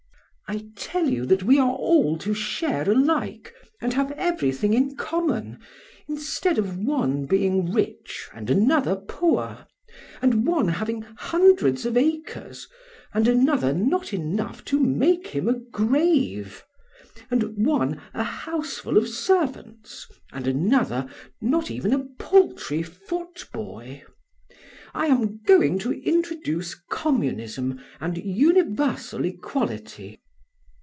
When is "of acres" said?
11.85-12.67